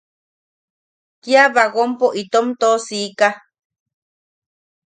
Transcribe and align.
Kia 1.21 1.43
bagonpo 1.55 2.07
itom 2.21 2.47
toʼosika. 2.59 3.29